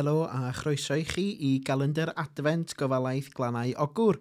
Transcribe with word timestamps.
Helo 0.00 0.24
a 0.24 0.50
chroeso 0.56 0.94
i 0.96 1.02
chi 1.04 1.36
i 1.44 1.48
Galender 1.60 2.08
Advent 2.16 2.72
Gofalaeth 2.72 3.34
Glanau 3.36 3.74
Ogwr 3.84 4.16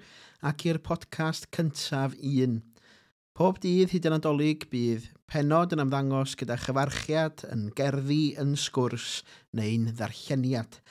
ac 0.49 0.65
i'r 0.67 0.79
podcast 0.83 1.45
cyntaf 1.55 2.17
un. 2.19 2.57
Pob 3.31 3.61
dydd 3.63 3.93
hyd 3.93 4.09
yn 4.09 4.17
adolyg 4.17 4.65
bydd 4.73 5.05
penod 5.31 5.71
yn 5.77 5.85
ymddangos 5.85 6.33
gyda 6.41 6.57
chyfarchiad, 6.59 7.45
yn 7.55 7.69
gerddi, 7.77 8.33
yn 8.43 8.57
sgwrs 8.59 9.21
neu'n 9.55 9.87
ddarlleniad. 9.93 10.81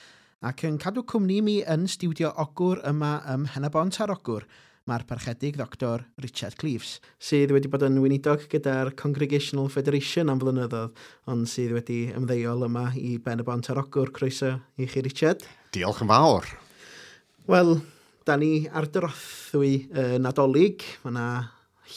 Ac 0.41 0.65
yn 0.65 0.81
cadw 0.81 1.05
cwmni 1.05 1.37
mi 1.45 1.59
yn 1.69 1.85
studio 1.85 2.33
ogwr 2.41 2.81
yma 2.89 3.19
ym 3.35 3.45
Henebont 3.53 4.01
ar 4.01 4.15
Ogwr– 4.17 4.49
mae'r 4.89 5.05
parchedig 5.05 5.57
Dr 5.59 6.01
Richard 6.23 6.55
Cleaves, 6.57 6.95
sydd 7.21 7.51
wedi 7.53 7.69
bod 7.69 7.83
yn 7.85 7.99
weinidog 8.01 8.47
gyda'r 8.49 8.95
Congregational 8.97 9.69
Federation 9.69 10.31
am 10.31 10.41
flynyddoedd, 10.41 10.95
ond 11.29 11.49
sydd 11.49 11.75
wedi 11.75 11.99
ymddeol 12.17 12.65
yma 12.65 12.87
i 12.97 13.17
Ben 13.21 13.43
y 13.43 13.45
Bont 13.45 13.69
ar 13.69 13.83
Ogwr. 13.83 14.09
Croeso 14.15 14.55
i 14.81 14.87
chi, 14.89 15.03
Richard. 15.05 15.45
Diolch 15.75 16.01
yn 16.01 16.09
fawr. 16.09 16.49
Wel, 17.49 17.75
da 18.25 18.37
ni 18.39 18.65
ar 18.73 18.89
dyrothwy 18.89 19.73
uh, 19.91 20.17
nadolig. 20.21 20.87
Mae 21.03 21.13
yna 21.13 21.27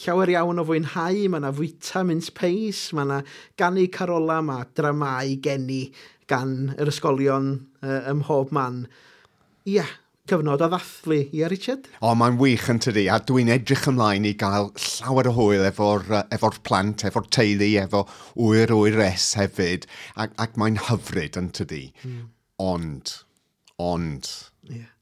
llawer 0.03 0.33
iawn 0.35 0.61
o 0.61 0.67
fwynhau, 0.69 1.25
mae 1.25 1.41
yna 1.41 1.53
vitamins 1.57 2.29
peis, 2.35 2.85
mae 2.93 3.07
yna 3.07 3.19
ganu 3.57 3.87
carola, 3.93 4.41
mae 4.45 4.69
dramau 4.77 5.33
geni 5.41 5.87
gan 6.29 6.75
yr 6.77 6.93
ysgolion 6.93 7.55
uh, 7.81 7.99
ym 8.11 8.21
mhob 8.21 8.53
man. 8.53 8.83
Ia, 9.63 9.81
yeah, 9.81 9.99
cyfnod 10.31 10.61
o 10.63 10.69
ddathlu 10.71 11.17
i 11.35 11.41
e, 11.43 11.47
Richard. 11.51 11.89
O, 11.99 12.13
mae'n 12.15 12.37
wych 12.39 12.69
yn 12.71 12.79
tydi, 12.83 13.05
a 13.11 13.17
dwi'n 13.27 13.51
edrych 13.51 13.89
ymlaen 13.91 14.27
i 14.29 14.31
gael 14.39 14.69
llawer 14.79 15.27
o 15.27 15.33
hwyl 15.35 15.65
efo'r 15.67 16.05
efo 16.23 16.51
plant, 16.63 17.03
efo'r 17.09 17.27
teulu, 17.33 17.67
efo 17.81 18.05
wyr 18.39 18.71
wyr 18.77 19.01
es 19.09 19.33
hefyd, 19.39 19.89
ac, 20.15 20.31
ac 20.45 20.55
mae'n 20.59 20.79
hyfryd 20.87 21.39
yn 21.41 21.51
tydi. 21.57 21.83
Mm. 22.07 22.23
Ond, 22.63 23.17
ond, 23.83 24.31
yeah. 24.71 24.92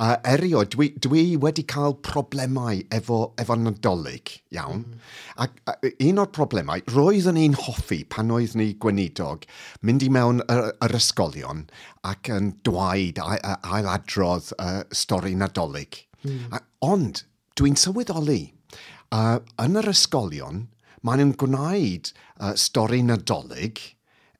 A 0.00 0.14
erio, 0.26 0.64
dwi, 0.70 0.90
dwi 0.98 1.24
wedi 1.40 1.64
cael 1.70 1.96
problemau 2.04 2.80
efo, 2.94 3.18
efo 3.40 3.56
nadolig, 3.58 4.34
iawn. 4.54 4.84
Mm. 4.84 5.04
Ac 5.44 5.60
a, 5.70 5.76
un 6.08 6.22
o'r 6.22 6.32
problemau, 6.34 6.82
roeddwn 6.94 7.40
ein 7.40 7.56
hoffi 7.66 8.02
pan 8.10 8.32
oedd 8.34 8.56
ni 8.58 8.72
gweinidog, 8.80 9.46
mynd 9.82 10.06
i 10.06 10.10
mewn 10.12 10.42
yr, 10.48 10.72
yr 10.84 10.96
ysgolion 10.98 11.64
ac 12.04 12.30
yn 12.34 12.52
dwaid 12.66 13.20
a, 13.22 13.38
a, 13.38 13.56
ailadrodd 13.78 14.52
uh, 14.58 14.82
stori 14.94 15.34
nadolig. 15.38 16.04
Mm. 16.24 16.52
A, 16.54 16.62
ond, 16.86 17.24
dwi'n 17.58 17.78
sylweddoli, 17.80 18.42
uh, 19.14 19.38
yn 19.62 19.82
yr 19.82 19.90
ysgolion, 19.94 20.64
maen 21.04 21.20
nhw'n 21.20 21.36
gwneud 21.40 22.10
uh, 22.40 22.54
stori 22.58 23.02
nadolig 23.04 23.82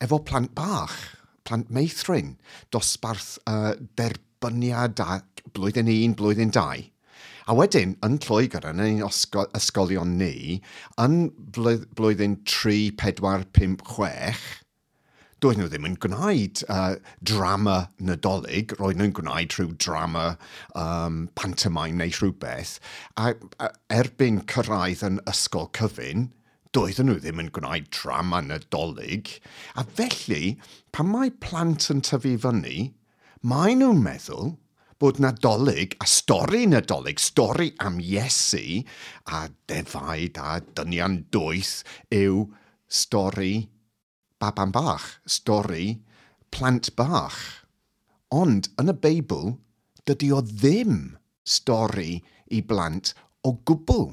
efo 0.04 0.20
plant 0.24 0.52
bach, 0.56 0.96
plant 1.44 1.70
meithrin, 1.72 2.34
dosbarth 2.72 3.36
uh, 3.50 3.74
derbyniad 3.98 5.00
a 5.04 5.20
blwyddyn 5.52 5.92
un, 5.92 6.16
blwyddyn 6.18 6.54
dau. 6.54 6.84
A 7.44 7.52
wedyn, 7.52 7.98
yn 8.06 8.16
Lloegr, 8.24 8.64
yn 8.70 8.80
ein 8.80 9.00
ysgolion 9.04 10.14
ni, 10.16 10.60
yn 10.96 11.16
blwyddyn 11.52 12.38
3, 12.48 12.94
4, 12.96 13.44
5, 13.52 13.82
6, 13.84 14.44
doedden 15.44 15.60
nhw 15.60 15.68
ddim 15.68 15.88
yn 15.90 15.98
gwneud 16.00 16.62
uh, 16.72 16.94
drama 17.20 17.76
nadolig, 18.00 18.72
roedden 18.78 19.02
nhw'n 19.02 19.12
gwneud 19.18 19.56
rhyw 19.58 19.74
drama 19.76 20.24
um, 20.80 21.26
pantomime 21.36 21.98
neu 22.00 22.14
rhywbeth. 22.16 22.78
A, 23.20 23.34
a 23.60 23.68
erbyn 23.92 24.40
cyrraedd 24.48 25.04
yn 25.04 25.20
ysgol 25.28 25.68
cyfyn, 25.76 26.30
doedden 26.72 27.10
nhw 27.10 27.20
ddim 27.20 27.44
yn 27.44 27.52
gwneud 27.58 27.92
drama 27.92 28.40
nadolig. 28.46 29.36
A 29.76 29.84
felly, 29.84 30.54
pan 30.96 31.12
mae 31.12 31.34
plant 31.44 31.90
yn 31.92 32.00
tyfu 32.08 32.38
fyny, 32.40 32.94
maen 33.44 33.84
nhw'n 33.84 34.00
meddwl, 34.06 34.54
bod 35.00 35.20
nadolig 35.22 35.96
a 36.00 36.06
stori 36.08 36.64
nadolig, 36.70 37.18
stori 37.20 37.72
am 37.84 37.98
Iesu 38.00 38.82
a 39.32 39.46
defaid 39.68 40.38
a 40.40 40.60
dynion 40.76 41.24
dwyth 41.34 41.82
yw 42.14 42.46
stori 42.88 43.68
baban 44.40 44.72
bach, 44.74 45.06
stori 45.26 45.98
plant 46.54 46.92
bach. 46.96 47.38
Ond 48.34 48.70
yn 48.80 48.90
y 48.90 48.96
Beibl, 48.98 49.54
dydy 50.06 50.32
o 50.34 50.40
ddim 50.44 51.14
stori 51.44 52.18
i 52.50 52.60
blant 52.62 53.14
o 53.44 53.56
gwbl. 53.66 54.10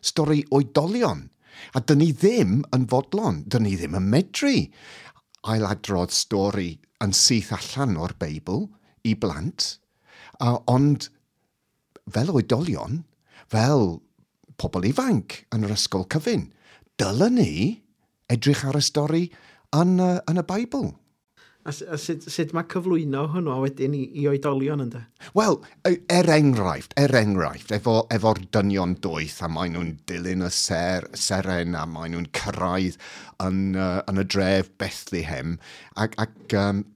Stori 0.00 0.44
oedolion. 0.54 1.26
A 1.74 1.82
dyn 1.82 1.98
ni 2.02 2.12
ddim 2.14 2.62
yn 2.74 2.86
fodlon, 2.90 3.42
dyn 3.50 3.66
ni 3.66 3.74
ddim 3.76 3.96
yn 3.98 4.06
medru 4.12 4.54
ailadrodd 5.48 6.14
stori 6.14 6.70
yn 7.02 7.14
syth 7.14 7.52
allan 7.56 7.96
o'r 7.98 8.14
Beibl 8.18 8.66
i 9.06 9.14
blant 9.18 9.78
A, 10.38 10.54
ond 10.70 11.08
fel 12.12 12.30
oedolion, 12.32 13.02
fel 13.50 13.98
pobl 14.58 14.86
ifanc 14.88 15.42
yn 15.54 15.66
yr 15.66 15.74
ysgol 15.74 16.06
cyfyn, 16.12 16.48
dylen 17.00 17.38
ni 17.38 17.52
edrych 18.32 18.64
ar 18.68 18.78
y 18.78 18.82
stori 18.84 19.26
yn, 19.76 19.98
uh, 20.02 20.18
yn 20.30 20.40
y 20.40 20.44
Beibl. 20.46 20.90
A, 21.68 21.72
a 21.92 21.98
sut, 22.00 22.24
sut 22.32 22.52
mae 22.56 22.64
cyflwyno 22.70 23.26
hwnnw 23.34 23.58
wedyn 23.60 23.96
i, 23.96 24.04
i 24.22 24.24
oedolion 24.30 24.80
ynddo? 24.86 25.02
Wel, 25.36 25.58
er 25.84 26.30
enghraifft, 26.32 26.94
er 27.00 27.12
enghraifft, 27.18 27.74
efo, 27.76 27.98
efo'r 28.14 28.40
dynion 28.54 28.94
dwyth 29.04 29.42
a 29.44 29.50
maen 29.52 29.74
nhw'n 29.76 29.90
dilyn 30.08 30.46
y 30.46 30.52
ser, 30.54 31.10
seren 31.18 31.76
a 31.76 31.84
maen 31.90 32.14
nhw'n 32.14 32.30
cyrraedd 32.38 32.96
yn, 33.44 33.60
uh, 33.76 33.98
yn 34.08 34.22
y 34.22 34.26
dref 34.32 34.70
Bethlehem 34.80 35.58
ac, 36.00 36.16
ac 36.24 36.56
um, 36.62 36.86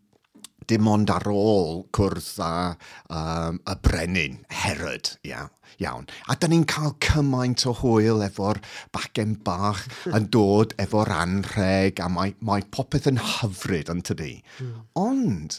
dim 0.73 0.89
ond 0.89 1.11
ar 1.13 1.29
ôl 1.29 1.83
cwrdd 1.93 2.31
â 2.41 2.53
um, 3.13 3.59
y 3.69 3.75
brenin, 3.85 4.39
Herod, 4.63 5.17
iawn. 5.29 5.53
iawn. 5.83 6.07
A 6.31 6.37
da 6.37 6.49
ni'n 6.49 6.65
cael 6.69 6.95
cymaint 7.03 7.65
o 7.69 7.75
hwyl 7.77 8.23
efo'r 8.25 8.61
bacen 8.95 9.35
bach 9.45 9.83
hmm. 9.89 10.17
yn 10.17 10.29
dod 10.33 10.75
efo'r 10.83 11.13
anrheg 11.17 12.01
a 12.01 12.09
mae, 12.13 12.35
mae 12.41 12.65
popeth 12.75 13.09
yn 13.11 13.21
hyfryd 13.21 13.91
yn 13.93 14.05
tydi. 14.07 14.35
Mm. 14.61 14.77
Ond 15.01 15.59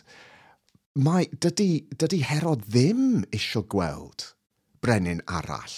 mae, 1.05 1.27
dydy, 1.43 1.85
dydy 1.99 2.21
Herod 2.25 2.65
ddim 2.69 3.23
eisiau 3.33 3.65
gweld 3.69 4.31
brenin 4.83 5.21
arall. 5.27 5.77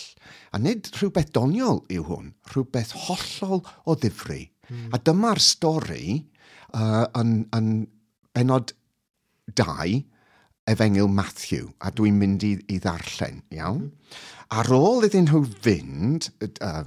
A 0.55 0.61
nid 0.61 0.89
rhywbeth 0.95 1.33
doniol 1.35 1.83
yw 1.93 2.07
hwn, 2.07 2.31
rhywbeth 2.51 2.95
hollol 3.05 3.63
o 3.85 3.97
ddifri. 3.99 4.45
Mm. 4.69 4.87
A 4.95 5.01
dyma'r 5.03 5.41
stori 5.43 6.07
uh, 6.73 7.05
yn, 7.19 7.37
yn 7.55 7.69
benod 8.35 8.73
2, 9.53 10.03
efengil 10.65 11.09
Matthew, 11.11 11.69
a 11.85 11.91
dwi'n 11.93 12.17
mynd 12.17 12.43
i, 12.45 12.55
i 12.73 12.79
ddarllen, 12.81 13.43
iawn? 13.53 13.85
Mhm. 13.85 14.23
Ar 14.55 14.69
ôl 14.73 15.05
iddyn 15.07 15.25
nhw 15.25 15.41
fynd, 15.65 16.27
uh, 16.61 16.83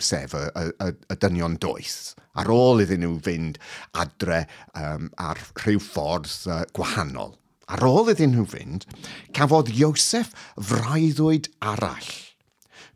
sef 0.00 0.32
y, 0.36 0.44
y, 0.56 0.88
y 1.12 1.16
dynion 1.20 1.58
doeth, 1.60 2.14
ar 2.40 2.48
ôl 2.52 2.80
iddyn 2.84 3.04
nhw 3.04 3.18
fynd 3.24 3.60
adre 4.00 4.44
um, 4.72 5.10
ar 5.20 5.40
rhyw 5.60 5.82
ffordd 5.84 6.30
uh, 6.48 6.62
gwahanol, 6.76 7.36
ar 7.68 7.84
ôl 7.84 8.08
iddyn 8.12 8.32
nhw 8.34 8.46
fynd, 8.48 8.88
cafodd 9.36 9.72
Iosef 9.76 10.32
fraiddwyd 10.56 11.52
arall. 11.60 12.10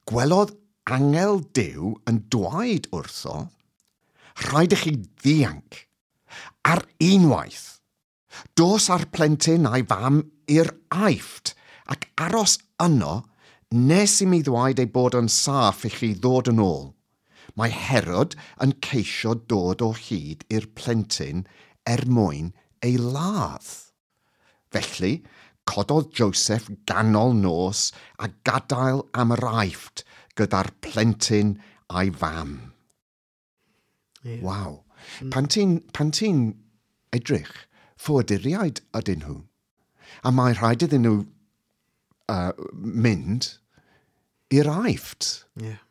Gwelodd 0.08 0.56
angel 0.88 1.42
Dyw 1.52 1.94
yn 2.08 2.22
dwaid 2.32 2.88
wrtho, 2.96 3.50
rhaid 4.48 4.72
i 4.72 4.82
chi 4.84 4.96
ddianc, 5.04 5.82
ar 6.64 6.84
unwaith– 6.96 7.66
Dos 8.58 8.88
ar 8.94 9.06
plentyn 9.14 9.66
a'i 9.68 9.84
fam 9.88 10.20
i'r 10.52 10.70
aifft 10.94 11.54
ac 11.92 12.08
aros 12.26 12.58
yno 12.84 13.14
nes 13.88 14.14
i 14.24 14.28
mi 14.28 14.40
ddwaid 14.44 14.80
ei 14.82 14.90
bod 14.92 15.16
yn 15.18 15.28
saff 15.32 15.84
i 15.88 15.90
chi 15.92 16.12
ddod 16.16 16.52
yn 16.52 16.62
ôl. 16.64 16.86
Mae 17.58 17.72
Herod 17.74 18.36
yn 18.64 18.76
ceisio 18.84 19.34
dod 19.50 19.82
o 19.84 19.90
hyd 19.96 20.44
i'r 20.52 20.68
plentyn 20.78 21.44
er 21.88 22.04
mwyn 22.06 22.52
ei 22.84 22.96
ladd. 23.00 23.68
Felly, 24.72 25.22
cododd 25.68 26.12
Joseph 26.16 26.68
ganol 26.88 27.34
nos 27.36 27.88
a 28.24 28.28
gadael 28.44 29.02
am 29.12 29.34
yr 29.36 29.44
aifft 29.64 30.04
gyda'r 30.38 30.70
plentyn 30.84 31.56
a'i 31.88 32.12
fam. 32.12 32.58
Yeah. 34.22 34.42
Waw. 34.44 34.84
Mm. 35.22 35.32
Pan 35.32 35.48
ti'n 35.48 35.74
ti 36.12 36.30
edrych 37.16 37.67
ffoaduriaid 37.98 38.82
ydyn 38.98 39.24
nhw. 39.24 39.40
A 40.24 40.32
mae 40.34 40.54
rhaid 40.56 40.86
iddyn 40.86 41.04
nhw 41.06 41.16
uh, 42.32 42.52
mynd 42.72 43.52
i'r 44.54 44.70
aifft. 44.72 45.44
Yeah. 45.60 45.82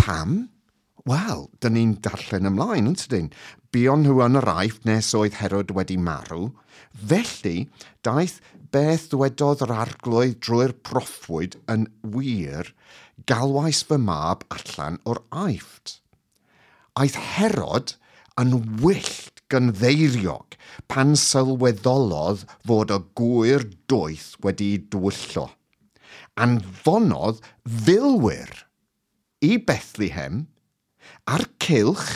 Pam? 0.00 0.48
Wel, 1.08 1.46
dyn 1.64 1.76
ni'n 1.76 1.92
darllen 2.04 2.48
ymlaen, 2.50 2.90
yn 2.90 2.96
tydyn. 3.00 3.30
Bion 3.72 4.04
nhw 4.04 4.20
yn 4.26 4.38
yr 4.40 4.48
aifft 4.52 4.86
nes 4.88 5.12
oedd 5.16 5.38
Herod 5.40 5.72
wedi 5.76 5.96
marw. 6.00 6.50
Felly, 6.90 7.68
daeth 8.04 8.40
beth 8.74 9.08
ddwedodd 9.12 9.64
yr 9.66 9.72
arglwydd 9.74 10.38
drwy'r 10.44 10.74
proffwyd 10.86 11.56
yn 11.72 11.88
wir 12.16 12.70
galwais 13.30 13.82
fy 13.86 13.98
mab 14.00 14.44
allan 14.56 15.00
o'r 15.08 15.22
aifft. 15.46 15.98
Aeth 17.00 17.18
Herod 17.34 17.94
yn 18.40 18.56
wyllt 18.80 19.42
gan 19.52 19.72
ddeiriog 19.76 20.56
pan 20.90 21.16
sylweddolodd 21.18 22.46
fod 22.66 22.92
y 22.94 22.98
gwyr 23.18 23.66
doeth 23.90 24.32
wedi'i 24.44 24.78
dwyllo. 24.92 25.48
Anfonodd 26.40 27.42
filwyr 27.86 28.52
i 29.44 29.56
Bethlehem 29.66 30.46
a'r 31.30 31.44
cilch 31.62 32.10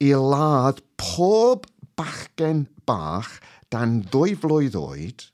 i 0.00 0.12
ladd 0.14 0.82
pob 1.00 1.66
bachgen 1.98 2.64
bach 2.88 3.38
dan 3.72 4.00
ddwy 4.12 4.36
flwydd 4.42 4.78
oed, 4.78 5.26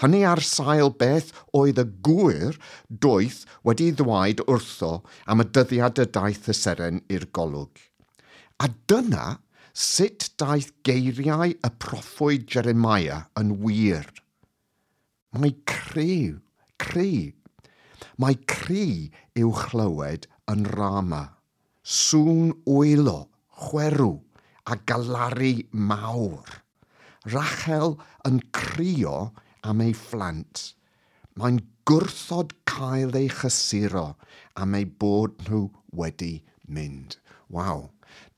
hynny 0.00 0.20
ar 0.28 0.42
sail 0.44 0.92
beth 1.02 1.32
oedd 1.56 1.80
y 1.82 1.86
gwyr 2.08 2.58
doeth 3.06 3.42
wedi 3.66 3.90
ddwaid 3.96 4.44
wrtho 4.46 4.92
am 5.26 5.44
y 5.44 5.48
dyddiad 5.56 6.02
y 6.04 6.08
daeth 6.18 6.50
y 6.52 6.56
seren 6.56 7.00
i'r 7.12 7.28
golwg. 7.36 7.89
A 8.60 8.68
dyna 8.90 9.38
sut 9.72 10.26
daeth 10.40 10.72
geiriau 10.84 11.54
y 11.54 11.68
proffwyd 11.80 12.42
Jeremiah 12.52 13.22
yn 13.40 13.54
wir. 13.62 14.04
Mae 15.32 15.54
criw, 15.70 16.40
cri. 16.82 17.32
Mae 18.20 18.36
cri 18.52 19.08
i'w 19.40 19.54
chlywed 19.62 20.28
yn 20.52 20.66
rama. 20.74 21.22
Sŵn 21.80 22.52
wylo, 22.68 23.30
chwerw 23.64 24.18
a 24.68 24.76
galaru 24.90 25.54
mawr. 25.72 26.60
Rachel 27.32 27.96
yn 28.28 28.42
crio 28.52 29.30
am 29.64 29.80
ei 29.86 29.96
phlant. 29.96 30.66
Mae'n 31.40 31.62
gwrthod 31.88 32.52
cael 32.68 33.16
ei 33.16 33.32
chysuro 33.40 34.06
am 34.60 34.76
ei 34.76 34.84
bod 34.84 35.40
nhw 35.48 35.64
wedi 35.96 36.34
mynd. 36.70 37.18
Waw, 37.50 37.88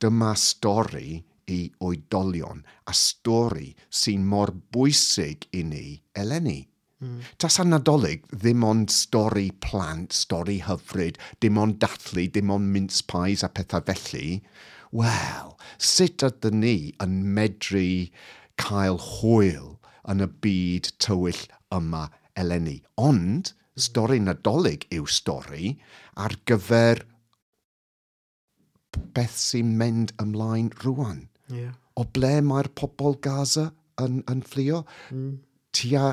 dyma 0.00 0.32
stori 0.38 1.22
i 1.52 1.60
oedolion 1.84 2.62
a 2.88 2.94
stori 2.96 3.72
sy'n 4.02 4.26
mor 4.28 4.52
bwysig 4.74 5.48
i 5.58 5.62
ni 5.66 5.86
eleni. 6.18 6.60
Mm. 7.02 7.18
Tasan 7.42 7.72
nadolig 7.74 8.22
ddim 8.30 8.62
ond 8.62 8.92
stori 8.94 9.48
plant, 9.64 10.14
stori 10.14 10.60
hyfryd, 10.62 11.18
dim 11.42 11.58
ond 11.58 11.80
dathlu, 11.82 12.28
dim 12.30 12.52
ond 12.54 12.70
mince 12.74 13.02
pies 13.10 13.42
a 13.42 13.50
pethau 13.50 13.82
felly. 13.88 14.38
Wel, 14.94 15.56
sut 15.82 16.22
ydyn 16.28 16.60
ni 16.62 16.76
yn 17.02 17.16
medru 17.34 18.06
cael 18.60 19.00
hwyl 19.02 19.72
yn 20.12 20.22
y 20.22 20.28
byd 20.44 20.92
tywyll 21.02 21.42
yma 21.74 22.06
eleni? 22.38 22.78
Ond, 23.00 23.50
hmm. 23.50 23.82
stori 23.88 24.20
nadolig 24.22 24.86
yw 24.94 25.08
stori 25.10 25.74
ar 26.22 26.36
gyfer 26.46 27.02
beth 29.16 29.38
sy'n 29.38 29.76
mynd 29.78 30.14
ymlaen 30.22 30.72
rwan. 30.82 31.26
Yeah. 31.52 31.76
O 31.98 32.06
ble 32.16 32.38
mae'r 32.46 32.70
pobl 32.78 33.18
Gaza 33.24 33.70
yn, 34.00 34.22
yn 34.30 34.44
fflio? 34.46 34.84
Mm. 35.12 35.40
Tia 35.76 36.12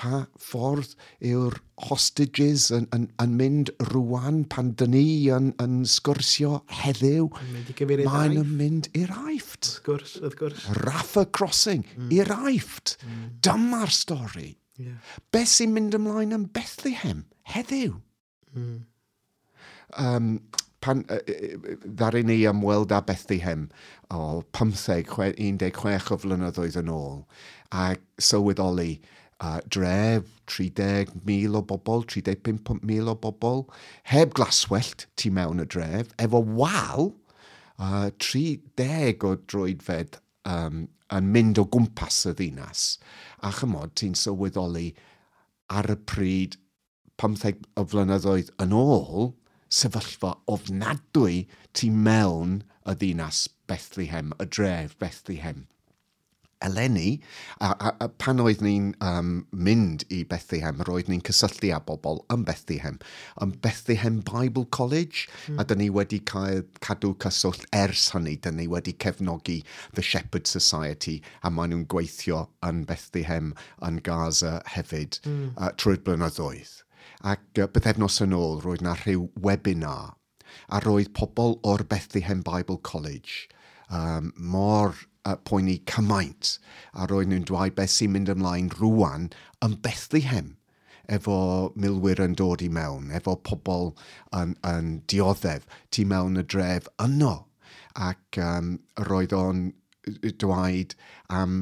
pa 0.00 0.22
ffordd 0.40 0.94
yw'r 1.28 1.58
hostages 1.88 2.70
yn, 2.72 2.86
yn, 2.96 3.06
yn 3.20 3.34
mynd 3.36 3.72
rwan 3.90 4.42
pan 4.52 4.72
dyn 4.80 4.94
ni 4.94 5.04
yn, 5.34 5.50
yn 5.60 5.82
sgwrsio 5.88 6.62
heddiw. 6.80 7.28
Mae'n 8.06 8.38
yn 8.40 8.54
mynd 8.56 8.88
i'r 8.96 9.12
aifft. 9.16 9.74
Wrth 9.74 9.82
gwrs, 9.88 10.14
wrth 10.22 10.38
gwrs. 10.40 10.68
Raffa 10.80 11.26
Crossing, 11.36 11.84
mm. 11.96 12.08
i'r 12.16 12.32
aifft. 12.38 12.96
Mm. 13.04 13.26
Dyma'r 13.44 13.92
stori. 13.94 14.54
Yeah. 14.80 14.96
Be 15.32 15.44
sy'n 15.48 15.74
mynd 15.76 15.98
ymlaen 15.98 16.32
yn 16.36 16.48
Bethlehem 16.54 17.26
heddiw? 17.52 17.98
Mm. 18.56 18.78
Um, 20.00 20.32
pan, 20.84 21.04
uh, 21.12 21.20
ddaru 21.84 22.24
ni 22.26 22.40
ymweld 22.48 22.92
â 22.96 23.00
Bethlehem 23.06 23.68
o 24.10 24.42
15-16 24.56 26.12
o 26.14 26.20
flynyddoedd 26.24 26.78
yn 26.80 26.92
ôl 26.94 27.24
a 27.70 27.94
sylweddoli 28.18 28.98
uh, 29.40 29.60
dref 29.68 30.26
30,000 30.50 31.54
o 31.54 31.62
bobl, 31.62 32.04
35,000 32.04 33.08
o 33.08 33.14
bobl, 33.14 33.64
heb 34.10 34.34
glaswellt 34.34 35.06
tu 35.16 35.30
mewn 35.34 35.62
y 35.62 35.66
dref, 35.70 36.10
efo 36.18 36.42
wal 36.42 37.12
uh, 37.78 38.10
30 38.18 39.26
o 39.26 39.36
droedfed 39.46 40.18
um, 40.48 40.88
yn 41.14 41.30
mynd 41.34 41.60
o 41.62 41.66
gwmpas 41.70 42.24
y 42.30 42.34
ddinas. 42.38 42.98
A 43.46 43.52
chymod, 43.54 43.94
ti'n 43.98 44.18
sylweddoli 44.18 44.90
ar 45.70 45.90
y 45.90 45.98
pryd 46.10 46.58
15 47.20 47.66
o 47.78 47.86
flynyddoedd 47.86 48.52
yn 48.62 48.74
ôl, 48.76 49.32
sefyllfa 49.70 50.34
ofnadwy 50.50 51.44
tu 51.72 51.90
mewn 51.94 52.60
y 52.84 52.96
ddinas 52.98 53.46
Bethlehem, 53.70 54.32
y 54.42 54.46
dref 54.46 54.96
Bethlehem. 54.98 55.66
Eleni, 56.60 57.20
a, 57.60 57.70
a, 57.72 57.90
a 58.04 58.08
pan 58.20 58.42
oedd 58.42 58.60
ni'n 58.60 58.90
um, 59.00 59.30
mynd 59.50 60.02
i 60.12 60.18
Bethlehem, 60.28 60.82
roedd 60.84 61.08
ni'n 61.08 61.22
cysylltu 61.24 61.70
â 61.72 61.78
bobl 61.86 62.20
yn 62.34 62.42
Bethlehem. 62.44 62.98
Yn 63.40 63.54
Bethlehem 63.64 64.18
Bible 64.26 64.66
College, 64.76 65.24
mm. 65.46 65.56
a 65.62 65.64
dyn 65.64 65.80
ni 65.80 65.88
wedi 65.94 66.18
cael, 66.32 66.66
cadw 66.84 67.14
cyswllt 67.24 67.64
ers 67.72 68.10
hynny, 68.12 68.36
dyn 68.44 68.60
ni 68.60 68.68
wedi 68.68 68.92
cefnogi 68.92 69.62
The 69.94 70.04
Shepherd 70.04 70.50
Society, 70.50 71.16
a 71.40 71.48
maen 71.54 71.72
nhw'n 71.72 71.88
gweithio 71.94 72.42
yn 72.66 72.84
Bethlehem, 72.90 73.54
yn 73.86 74.04
Gaza 74.04 74.58
hefyd, 74.74 75.22
mm. 75.24 75.50
uh, 75.56 75.72
trwy'r 75.80 76.04
blynyddoedd. 76.04 76.76
Ac 77.32 77.44
bythefnos 77.58 78.20
yn 78.24 78.36
ôl 78.36 78.60
roedd 78.64 78.84
na 78.86 78.94
rhyw 78.98 79.28
webinar 79.44 80.16
a 80.68 80.80
roedd 80.84 81.12
pobl 81.16 81.58
o'r 81.66 81.84
Bethlehem 81.90 82.42
Bible 82.46 82.78
College 82.82 83.48
um, 83.90 84.32
mor 84.36 84.94
uh, 85.24 85.36
poeni 85.46 85.80
cymaint 85.90 86.56
a 86.92 87.06
roedd 87.10 87.30
nhw'n 87.30 87.46
dweud 87.50 87.76
beth 87.76 87.92
sy'n 87.94 88.14
mynd 88.14 88.32
ymlaen 88.34 88.70
rwan 88.78 89.28
yn 89.66 89.76
Bethlehem 89.84 90.56
efo 91.10 91.36
milwyr 91.74 92.22
yn 92.22 92.36
dod 92.38 92.62
i 92.62 92.68
mewn, 92.70 93.10
efo 93.14 93.34
pobl 93.46 93.92
yn, 94.36 94.54
yn 94.66 94.90
dioddef 95.10 95.66
tu 95.90 96.06
mewn 96.06 96.38
y 96.38 96.44
dref 96.46 96.86
yno. 97.02 97.34
Ac 97.98 98.38
um, 98.38 98.76
roedd 99.08 99.34
o'n 99.34 99.64
dweud 100.38 100.94
am 101.28 101.42
um, 101.42 101.56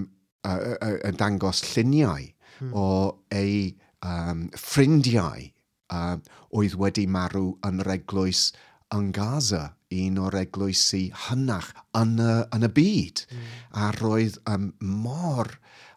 uh, 0.44 0.74
uh, 0.76 0.96
uh, 1.08 1.12
dangos 1.16 1.62
lluniau 1.72 2.28
hmm. 2.58 2.74
o 2.76 2.88
ei 3.34 3.78
um, 4.04 4.48
ffrindiau 4.56 5.48
uh, 5.94 6.16
oedd 6.54 6.76
wedi 6.80 7.06
marw 7.10 7.52
yn 7.66 7.82
yr 7.84 7.92
eglwys 7.98 8.48
yn 8.94 9.10
Gaza, 9.12 9.74
un 9.92 10.20
o'r 10.20 10.36
eglwysi 10.42 11.08
hynach 11.26 11.70
yn 11.96 12.16
y, 12.20 12.32
yn 12.56 12.64
y 12.64 12.70
byd. 12.76 13.24
Mm. 13.28 13.50
A 13.82 13.90
roedd 13.98 14.38
um, 14.48 14.70
mor 14.80 15.52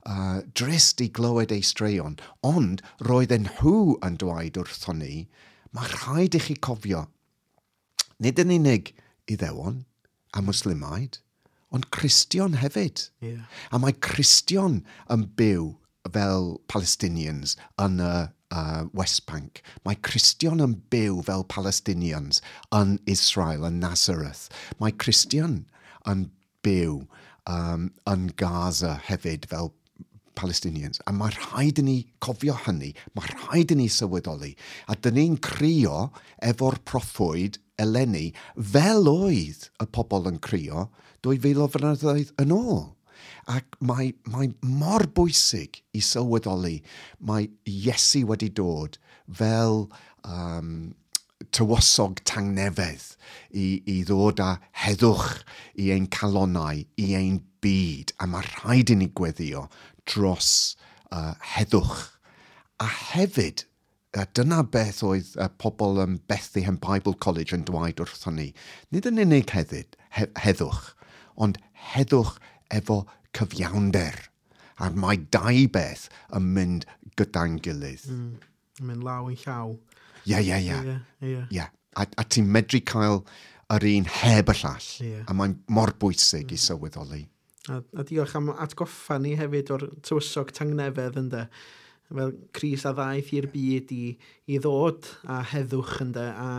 uh, 0.06 0.42
drist 0.58 1.04
i 1.04 1.10
glywed 1.12 1.54
ei 1.56 1.64
straeon, 1.66 2.18
ond 2.48 2.84
roedd 3.08 3.36
nhw 3.36 3.98
yn 4.08 4.20
dweud 4.22 4.60
wrthon 4.60 5.02
ni, 5.04 5.26
mae 5.76 5.92
rhaid 5.96 6.36
i 6.36 6.44
chi 6.44 6.58
cofio, 6.60 7.06
nid 8.20 8.40
yn 8.44 8.56
unig 8.60 8.94
iddewon 9.32 9.84
a 10.36 10.44
muslimaid, 10.44 11.20
ond 11.72 11.88
Cristion 11.96 12.58
hefyd. 12.60 13.08
Yeah. 13.24 13.48
A 13.72 13.80
mae 13.80 13.96
Cristion 14.04 14.82
yn 15.12 15.30
byw 15.40 15.72
fel 16.10 16.56
Palestinians 16.72 17.56
yn 17.82 18.00
y 18.02 18.14
uh, 18.52 18.84
West 18.98 19.26
Bank. 19.30 19.62
Mae 19.86 20.00
Cristion 20.06 20.64
yn 20.64 20.78
byw 20.94 21.22
fel 21.28 21.46
Palestinians 21.52 22.42
yn 22.76 22.98
Israel, 23.10 23.66
yn 23.68 23.82
Nazareth. 23.84 24.48
Mae 24.82 24.96
Cristion 24.96 25.66
yn 26.10 26.30
byw 26.66 27.04
um, 27.50 27.92
yn 28.10 28.32
Gaza 28.40 28.98
hefyd 29.08 29.48
fel 29.52 29.72
Palestinians. 30.38 31.02
A 31.06 31.14
mae 31.14 31.34
rhaid 31.36 31.82
i 31.82 31.86
ni 31.86 31.98
cofio 32.24 32.56
hynny. 32.66 32.94
Mae 33.18 33.30
rhaid 33.34 33.74
i 33.74 33.78
ni 33.78 33.90
sylweddoli. 33.92 34.54
A 34.90 34.96
dyn 34.96 35.18
ni'n 35.20 35.38
crio 35.44 36.08
efo'r 36.48 36.80
proffwyd 36.88 37.60
eleni 37.82 38.30
fel 38.56 39.10
oedd 39.10 39.68
y 39.82 39.88
pobl 39.96 40.30
yn 40.30 40.40
crio 40.44 40.88
2000 41.26 41.62
o 41.62 41.70
flynyddoedd 41.70 42.34
yn 42.42 42.56
ôl. 42.56 42.84
Ac 43.52 43.78
mae, 43.80 44.12
mae 44.30 44.52
mor 44.62 45.08
bwysig 45.18 45.82
i 45.98 46.02
sylweddoli 46.06 46.80
mae 47.28 47.50
Iesu 47.70 48.26
wedi 48.30 48.52
dod 48.54 48.98
fel 49.32 49.88
um, 50.24 50.92
tywosog 51.50 52.22
tangnefedd 52.28 53.16
i, 53.58 53.82
i 53.90 54.02
ddod 54.06 54.42
â 54.44 54.52
heddwch 54.84 55.42
i 55.82 55.90
ein 55.96 56.08
calonau, 56.14 56.84
i 57.02 57.08
ein 57.18 57.42
byd. 57.64 58.14
A 58.22 58.28
mae 58.30 58.46
rhaid 58.46 58.94
i 58.94 58.98
ni 59.00 59.10
gweddio 59.18 59.68
dros 60.10 60.76
uh, 61.12 61.34
heddwch. 61.56 62.08
A 62.82 62.88
hefyd, 62.90 63.66
a 64.18 64.26
dyna 64.36 64.62
beth 64.68 65.02
oedd 65.08 65.34
uh, 65.38 65.50
pobl 65.62 66.02
yn 66.04 66.20
Bethlehem 66.30 66.80
Bible 66.82 67.16
College 67.24 67.56
yn 67.58 67.66
dweud 67.68 68.02
wrthon 68.04 68.40
ni. 68.40 68.50
Nid 68.92 69.10
yn 69.10 69.22
unig 69.26 69.54
heddyd, 69.56 69.98
he, 70.18 70.28
heddwch, 70.42 70.94
ond 71.42 71.62
heddwch 71.94 72.38
efo 72.76 73.04
cyfiawnder. 73.38 74.18
A 74.82 74.90
mae 74.98 75.20
dau 75.34 75.68
beth 75.74 76.08
yn 76.36 76.48
mynd 76.56 76.88
gyda'n 77.20 77.60
gilydd. 77.64 78.08
Mm. 78.10 78.32
Mynd 78.88 79.06
law 79.06 79.30
yn 79.30 79.38
llaw. 79.44 79.76
Ie, 80.26 80.40
ie, 80.42 80.58
ie. 80.72 80.98
Ie. 81.52 81.68
A, 82.00 82.06
a 82.06 82.24
ti'n 82.24 82.50
medru 82.50 82.82
cael 82.88 83.22
yr 83.72 83.86
un 83.92 84.08
heb 84.22 84.50
y 84.52 84.58
llall. 84.62 84.90
Yeah. 85.04 85.28
A 85.28 85.36
mae'n 85.38 85.60
mor 85.72 85.94
bwysig 86.02 86.50
mm. 86.50 86.56
i 86.56 86.62
sylweddoli. 86.66 87.22
A, 87.70 87.78
a 87.78 88.08
diolch 88.08 88.34
am 88.40 88.50
atgoffa 88.56 89.20
ni 89.22 89.36
hefyd 89.38 89.70
o'r 89.76 89.88
tywysog 90.06 90.54
tangnefedd 90.58 91.20
ynddo 91.22 91.46
fel 92.12 92.34
Cris 92.56 92.84
a 92.90 92.92
ddaeth 92.96 93.30
i'r 93.38 93.48
byd 93.54 93.92
i, 93.96 94.06
i 94.52 94.58
ddod 94.60 95.08
a 95.32 95.40
heddwch 95.54 96.02
ynddo. 96.04 96.26
a 96.28 96.50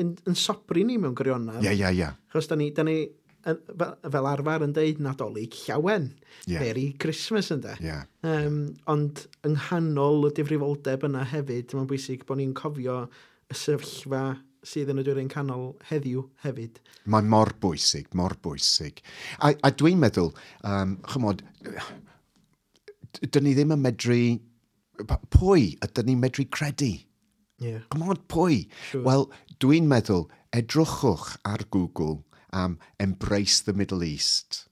yn, 0.00 0.14
yn 0.28 0.36
sobri 0.38 0.84
ni 0.88 0.98
mewn 1.00 1.16
gwirionedd. 1.16 1.60
Ie, 1.62 1.68
yeah, 1.68 1.74
ie, 1.74 1.82
yeah, 1.82 1.92
ie. 1.92 2.00
Yeah. 2.02 2.18
Chos 2.32 2.48
da 2.50 2.58
ni, 2.58 2.70
da 2.74 2.84
ni 2.86 2.96
fel 3.42 4.28
arfer 4.28 4.64
yn 4.66 4.74
deud 4.76 5.00
nadolig 5.02 5.56
llawen. 5.66 6.12
Yeah. 6.46 6.62
Merry 6.62 6.92
Christmas 7.02 7.50
ynddo. 7.54 7.74
Yeah. 7.82 8.06
Um, 8.26 8.76
ond 8.90 9.26
yng 9.46 9.56
nghanol 9.58 10.28
y 10.28 10.32
difrifoldeb 10.36 11.06
yna 11.08 11.26
hefyd, 11.32 11.74
mae'n 11.76 11.90
bwysig 11.90 12.24
bod 12.28 12.40
ni'n 12.40 12.54
cofio 12.58 13.04
y 13.50 13.58
sefyllfa 13.58 14.22
sydd 14.66 14.92
yn 14.92 15.02
y 15.02 15.06
dwyrain 15.06 15.30
canol 15.32 15.72
heddiw 15.88 16.22
hefyd. 16.44 16.78
Mae 17.10 17.26
mor 17.26 17.50
bwysig, 17.62 18.12
mor 18.18 18.36
bwysig. 18.44 19.02
A, 19.42 19.50
a 19.50 19.72
dwi'n 19.74 19.98
meddwl, 20.02 20.30
um, 20.68 20.96
chymod, 21.10 21.42
dyn 23.26 23.48
ni 23.48 23.56
ddim 23.58 23.74
yn 23.76 23.86
medru... 23.88 24.22
Pwy 25.34 25.72
ydyn 25.82 26.06
ni'n 26.06 26.20
medru 26.22 26.44
credu? 26.52 26.92
Yeah. 27.58 27.80
Come 27.90 28.06
on, 28.06 28.20
pwy? 28.30 28.68
Sure. 28.90 29.02
Wel, 29.06 29.24
dwi'n 29.62 29.88
meddwl, 29.90 30.28
edrychwch 30.54 31.32
ar 31.48 31.64
Google 31.74 32.20
am 32.52 32.78
Embrace 33.00 33.60
the 33.60 33.72
Middle 33.72 34.02
East. 34.04 34.66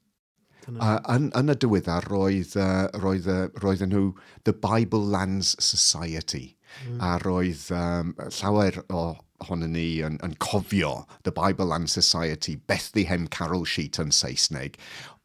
A, 0.79 1.01
yn, 1.11 1.31
yn 1.35 1.51
y 1.51 1.57
diweddar 1.59 2.07
roedd, 2.11 2.53
uh, 2.61 2.87
roedd, 3.03 3.27
uh, 3.33 3.49
roedd 3.63 3.83
nhw 3.89 4.13
The 4.47 4.53
Bible 4.53 5.03
Lands 5.03 5.57
Society. 5.59 6.57
Mm. 6.85 7.01
A 7.03 7.17
roedd 7.25 7.67
um, 7.75 8.13
llawer 8.39 8.79
o 8.93 9.03
ohonon 9.41 9.73
ni 9.75 10.03
yn, 10.05 10.21
yn 10.23 10.37
cofio 10.43 11.07
The 11.25 11.33
Bible 11.35 11.67
Land 11.73 11.91
Society, 11.91 12.57
Bethlehem 12.57 13.27
Carol 13.27 13.65
Sheet 13.65 13.99
yn 14.03 14.13
Saesneg. 14.15 14.77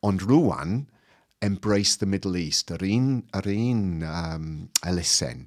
Ond 0.02 0.24
rwan, 0.26 0.86
Embrace 1.44 1.98
the 2.00 2.08
Middle 2.10 2.40
East, 2.40 2.72
yr 2.74 2.82
un, 2.88 3.10
yr 3.36 3.52
un 3.52 3.84
um, 4.08 4.48
elusen. 4.88 5.46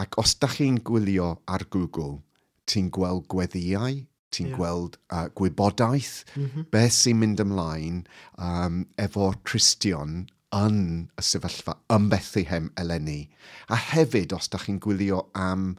Ac 0.00 0.16
os 0.22 0.38
da 0.40 0.48
chi'n 0.54 0.78
gwylio 0.86 1.34
ar 1.50 1.66
Google, 1.74 2.22
ti'n 2.70 2.88
gweld 2.94 3.26
gweddiau 3.28 4.04
ti'n 4.34 4.50
yeah. 4.50 4.58
gweld 4.58 4.98
uh, 5.08 5.26
gwybodaeth, 5.38 6.22
mm 6.34 6.46
-hmm. 6.46 6.68
beth 6.74 6.96
sy'n 6.98 7.20
mynd 7.22 7.42
ymlaen 7.44 8.04
um, 8.36 8.84
efo 9.00 9.32
Christian 9.46 10.24
yn 10.54 10.80
y 11.18 11.24
sefyllfa 11.26 11.76
ym 11.94 12.08
Bethlehem 12.12 12.70
eleni. 12.80 13.20
A 13.68 13.78
hefyd, 13.90 14.34
os 14.36 14.50
da 14.50 14.60
chi'n 14.62 14.80
gwylio 14.82 15.24
am 15.34 15.74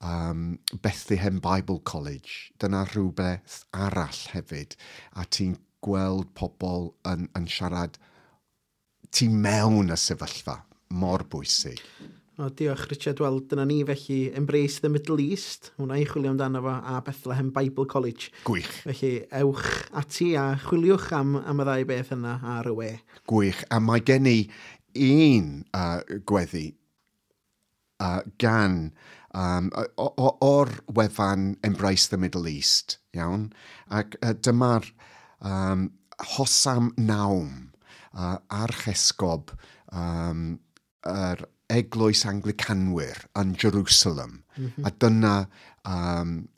um, 0.00 0.58
Bethlehem 0.82 1.40
Bible 1.44 1.80
College, 1.84 2.52
dyna 2.60 2.84
rhywbeth 2.88 3.64
arall 3.72 4.22
hefyd, 4.32 4.76
a 5.12 5.24
ti'n 5.24 5.58
gweld 5.84 6.32
pobl 6.38 6.92
yn, 7.08 7.28
yn 7.38 7.50
siarad 7.50 7.98
ti 9.14 9.28
mewn 9.28 9.92
y 9.94 9.98
sefyllfa 9.98 10.62
mor 10.98 11.24
bwysig. 11.30 11.82
O, 12.38 12.46
diolch 12.54 12.84
Richard, 12.86 13.18
wel 13.18 13.40
dyna 13.50 13.64
ni 13.66 13.80
felly 13.82 14.30
Embrace 14.38 14.78
the 14.78 14.88
Middle 14.88 15.18
East, 15.18 15.72
hwnna 15.74 15.96
i 15.98 16.04
chwilio 16.06 16.30
amdano 16.30 16.60
fo, 16.62 16.70
a 16.86 17.00
Bethlehem 17.02 17.48
Bible 17.50 17.86
College. 17.90 18.28
Gwych. 18.46 18.68
Felly 18.84 19.10
ewch 19.40 19.64
ati 19.98 20.28
a 20.38 20.52
chwiliwch 20.62 21.08
am, 21.18 21.32
am 21.42 21.64
y 21.64 21.66
ddau 21.66 21.88
beth 21.88 22.12
yna 22.14 22.36
ar 22.52 22.68
y 22.70 22.76
we. 22.78 22.92
Gwych, 23.26 23.64
a 23.74 23.80
mae 23.82 24.04
gen 24.06 24.30
i 24.30 24.36
un 25.08 25.50
uh, 25.74 25.98
gweddi 26.30 26.68
uh, 28.06 28.22
gan 28.38 28.78
um, 29.34 29.74
o, 29.98 30.06
o, 30.06 30.30
o'r 30.52 30.70
wefan 30.94 31.50
Embrace 31.66 32.06
the 32.14 32.22
Middle 32.22 32.46
East, 32.46 33.00
iawn? 33.18 33.50
Ac 33.90 34.14
uh, 34.22 34.36
dyma'r 34.38 34.86
um, 35.42 35.88
Hosam 36.36 36.94
Naum 37.02 37.72
uh, 38.14 38.36
a'r 38.46 38.78
chesgob 38.86 39.56
um, 39.90 40.52
yr 41.02 41.42
er, 41.42 41.48
eglwys 41.68 42.24
Anglicanwyr 42.26 43.26
yn 43.38 43.54
Jerusalem. 43.54 44.44
Mm 44.56 44.72
-hmm. 44.76 44.86
A 44.86 44.90
dyna 44.90 45.34
um, 45.84 46.48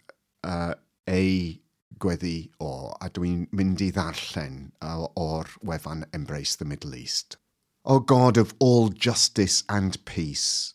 uh, 0.47 0.75
ei 1.07 1.61
gweddi 2.01 2.51
o, 2.59 2.95
a 3.01 3.09
dwi'n 3.09 3.47
mynd 3.53 3.83
i 3.85 3.91
ddarllen 3.93 4.73
uh, 4.81 5.07
o'r 5.17 5.51
wefan 5.63 6.07
Embrace 6.13 6.57
the 6.57 6.65
Middle 6.65 6.95
East. 6.95 7.37
O 7.85 7.99
God 8.01 8.37
of 8.37 8.55
all 8.59 8.89
justice 8.89 9.65
and 9.69 10.05
peace, 10.05 10.75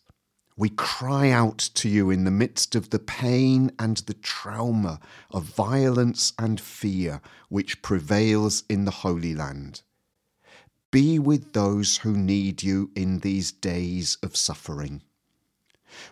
we 0.56 0.70
cry 0.70 1.30
out 1.30 1.58
to 1.74 1.88
you 1.88 2.10
in 2.10 2.24
the 2.24 2.30
midst 2.30 2.74
of 2.74 2.90
the 2.90 2.98
pain 2.98 3.70
and 3.78 3.98
the 3.98 4.14
trauma 4.14 4.98
of 5.30 5.44
violence 5.44 6.32
and 6.38 6.60
fear 6.60 7.20
which 7.48 7.82
prevails 7.82 8.64
in 8.68 8.84
the 8.84 9.02
Holy 9.02 9.34
Land. 9.34 9.82
Be 10.90 11.18
with 11.18 11.52
those 11.52 11.98
who 11.98 12.16
need 12.16 12.62
you 12.62 12.90
in 12.94 13.18
these 13.18 13.52
days 13.52 14.16
of 14.22 14.36
suffering. 14.36 15.02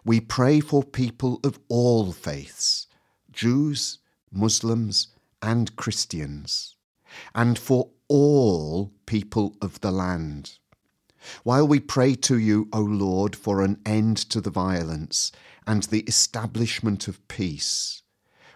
We 0.04 0.20
pray 0.20 0.60
for 0.60 0.82
people 0.82 1.40
of 1.42 1.58
all 1.68 2.12
faiths, 2.12 2.86
Jews, 3.32 3.98
Muslims, 4.30 5.08
and 5.40 5.74
Christians, 5.76 6.76
and 7.34 7.58
for 7.58 7.90
all 8.08 8.92
people 9.06 9.56
of 9.62 9.80
the 9.80 9.90
land. 9.92 10.58
While 11.42 11.66
we 11.66 11.80
pray 11.80 12.14
to 12.16 12.38
you, 12.38 12.68
O 12.72 12.80
Lord, 12.80 13.34
for 13.36 13.62
an 13.62 13.80
end 13.86 14.16
to 14.30 14.40
the 14.40 14.50
violence 14.50 15.32
and 15.66 15.84
the 15.84 16.00
establishment 16.00 17.08
of 17.08 17.26
peace, 17.28 18.02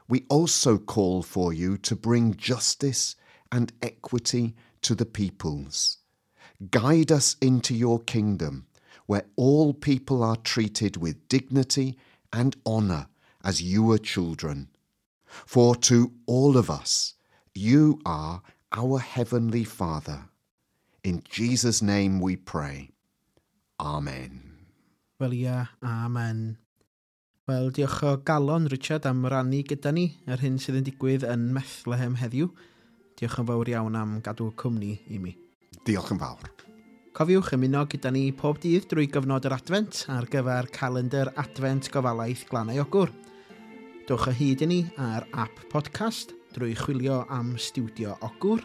we 0.08 0.26
also 0.28 0.78
call 0.78 1.22
for 1.22 1.52
you 1.52 1.78
to 1.78 1.96
bring 1.96 2.34
justice 2.34 3.16
and 3.50 3.72
equity 3.80 4.54
to 4.82 4.94
the 4.94 5.06
peoples. 5.06 5.98
Guide 6.70 7.12
us 7.12 7.36
into 7.40 7.72
your 7.72 8.00
kingdom, 8.00 8.66
where 9.06 9.24
all 9.36 9.72
people 9.72 10.24
are 10.24 10.36
treated 10.36 10.96
with 10.96 11.28
dignity 11.28 11.96
and 12.32 12.56
honour 12.66 13.06
as 13.44 13.62
your 13.62 13.96
children. 13.96 14.68
For 15.24 15.76
to 15.76 16.12
all 16.26 16.56
of 16.56 16.68
us, 16.68 17.14
you 17.54 18.00
are 18.04 18.42
our 18.72 18.98
Heavenly 18.98 19.62
Father. 19.62 20.24
In 21.04 21.22
Jesus' 21.30 21.80
name 21.80 22.18
we 22.18 22.34
pray. 22.34 22.90
Amen. 23.78 24.58
Wel 25.20 25.32
ia, 25.32 25.70
amen. 25.82 26.58
Wel, 27.46 27.70
diolch 27.70 28.02
o 28.02 28.16
galon, 28.16 28.66
Richard, 28.66 29.06
am 29.06 29.24
rannu 29.24 29.62
gyda 29.62 29.94
ni 29.94 30.10
yr 30.26 30.42
hyn 30.42 30.58
sydd 30.58 30.82
yn 30.82 30.86
digwydd 30.90 31.24
yn 31.24 31.52
Methlehem 31.54 32.18
heddiw. 32.18 32.50
Diolch 33.14 33.38
yn 33.40 33.48
fawr 33.48 33.70
iawn 33.72 33.96
am 33.98 34.18
gadw 34.26 34.50
cwmni 34.58 34.98
i 35.06 35.22
mi. 35.22 35.38
Diolch 35.88 36.10
yn 36.12 36.18
fawr. 36.20 36.48
Cofiwch 37.16 37.54
ymuno 37.56 37.86
gyda 37.88 38.10
ni 38.12 38.26
pob 38.36 38.58
dydd 38.60 38.90
drwy 38.90 39.06
gyfnod 39.08 39.46
yr 39.48 39.54
advent 39.56 40.02
ar 40.12 40.26
gyfer 40.28 40.66
calendar 40.74 41.30
advent 41.40 41.88
gofalaeth 41.94 42.42
Glanau 42.50 42.82
Ogwr. 42.82 43.08
Dwch 44.04 44.26
o 44.28 44.34
hyd 44.36 44.66
i 44.66 44.68
ni 44.68 44.78
ar 45.00 45.24
app 45.32 45.62
podcast 45.72 46.34
drwy 46.52 46.74
chwilio 46.76 47.22
am 47.32 47.54
Studio 47.56 48.18
Ogwr, 48.26 48.60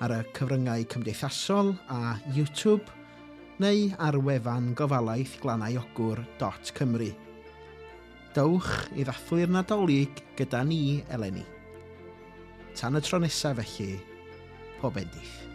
ar 0.00 0.14
y 0.16 0.22
cyfryngau 0.38 0.86
cymdeithasol 0.94 1.74
a 1.92 2.16
YouTube, 2.32 2.88
neu 3.60 3.90
ar 4.00 4.16
wefan 4.16 4.70
gofalaeth 4.78 5.36
glanauogwr.cymru. 5.44 7.10
Dowch 8.32 8.70
i 8.96 9.04
ddathlu'r 9.04 9.52
nadolig 9.52 10.24
gyda 10.40 10.64
ni 10.64 11.02
eleni. 11.12 11.44
Tan 12.80 12.96
y 12.96 13.04
tro 13.04 13.20
nesaf 13.20 13.60
felly, 13.60 13.98
pob 14.80 14.96
endith. 15.04 15.45